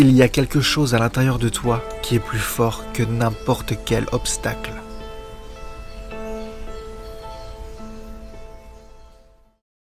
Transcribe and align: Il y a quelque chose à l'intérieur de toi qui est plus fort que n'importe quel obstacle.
Il 0.00 0.12
y 0.12 0.22
a 0.22 0.28
quelque 0.28 0.60
chose 0.60 0.94
à 0.94 1.00
l'intérieur 1.00 1.40
de 1.40 1.48
toi 1.48 1.82
qui 2.02 2.14
est 2.14 2.20
plus 2.20 2.38
fort 2.38 2.84
que 2.92 3.02
n'importe 3.02 3.74
quel 3.84 4.06
obstacle. 4.12 4.72